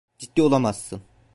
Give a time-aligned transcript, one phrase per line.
[0.17, 1.01] Ciddi olamazsın.